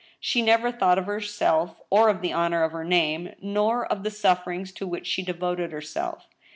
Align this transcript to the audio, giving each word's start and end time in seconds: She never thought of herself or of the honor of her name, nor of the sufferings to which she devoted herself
She 0.19 0.41
never 0.41 0.71
thought 0.71 0.97
of 0.97 1.05
herself 1.05 1.79
or 1.91 2.09
of 2.09 2.21
the 2.23 2.33
honor 2.33 2.63
of 2.63 2.71
her 2.71 2.83
name, 2.83 3.35
nor 3.39 3.85
of 3.85 4.01
the 4.01 4.09
sufferings 4.09 4.71
to 4.71 4.87
which 4.87 5.05
she 5.05 5.21
devoted 5.21 5.71
herself 5.71 6.25